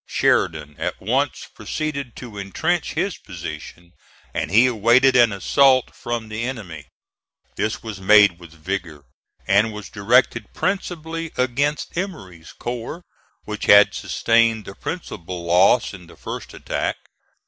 [0.07, 3.93] Sheridan at once proceeded to intrench his position;
[4.33, 6.87] and he awaited an assault from the enemy.
[7.55, 9.03] This was made with vigor,
[9.47, 13.03] and was directed principally against Emory's corps,
[13.43, 16.95] which had sustained the principal loss in the first attack.